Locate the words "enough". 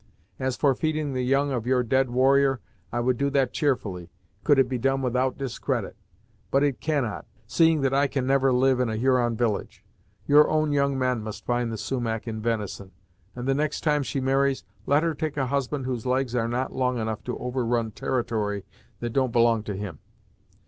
16.97-17.23